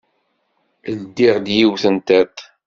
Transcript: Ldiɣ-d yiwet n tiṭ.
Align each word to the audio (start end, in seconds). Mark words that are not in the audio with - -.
Ldiɣ-d 0.99 1.47
yiwet 1.57 1.83
n 1.93 1.97
tiṭ. 2.07 2.35